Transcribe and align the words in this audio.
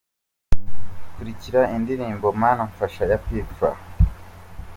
kurikira 1.15 1.61
indirimbo 1.75 2.27
"Mana 2.41 2.61
Mpfasha" 2.69 3.03
ya 3.11 3.17
P 3.23 3.25
Fla. 3.55 3.71